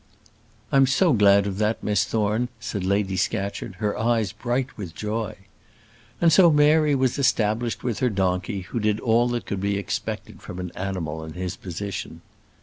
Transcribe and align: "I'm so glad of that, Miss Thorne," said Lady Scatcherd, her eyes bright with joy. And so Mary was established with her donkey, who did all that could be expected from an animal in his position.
"I'm 0.71 0.87
so 0.87 1.13
glad 1.13 1.45
of 1.45 1.59
that, 1.59 1.83
Miss 1.83 2.05
Thorne," 2.05 2.49
said 2.59 2.83
Lady 2.83 3.15
Scatcherd, 3.15 3.75
her 3.75 3.95
eyes 3.95 4.31
bright 4.31 4.75
with 4.75 4.95
joy. 4.95 5.35
And 6.19 6.33
so 6.33 6.49
Mary 6.49 6.95
was 6.95 7.19
established 7.19 7.83
with 7.83 7.99
her 7.99 8.09
donkey, 8.09 8.61
who 8.61 8.79
did 8.79 8.99
all 8.99 9.27
that 9.27 9.45
could 9.45 9.61
be 9.61 9.77
expected 9.77 10.41
from 10.41 10.57
an 10.57 10.71
animal 10.73 11.23
in 11.23 11.33
his 11.33 11.55
position. 11.55 12.21